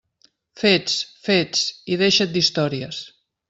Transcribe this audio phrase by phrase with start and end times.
[0.61, 0.95] Fets,
[1.29, 1.61] fets,
[1.97, 3.07] i deixa't d'històries.